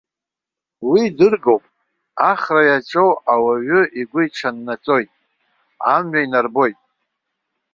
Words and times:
Уи 0.89 1.01
дыргоуп, 1.17 1.63
ахра 2.31 2.61
иаҿоу 2.67 3.11
ауаҩы 3.33 3.81
игәы 3.99 4.21
иҽаннаҵоит, 4.27 5.09
амҩа 5.93 6.21
инарбоит. 6.25 6.79